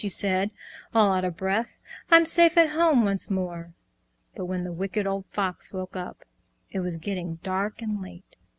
[0.01, 0.49] she said,
[0.95, 1.77] all out of breath,
[2.09, 3.71] "I'm safe at home once more!"
[4.35, 6.23] But when the Wicked Old Fox woke up,
[6.71, 8.35] It was getting dark and late.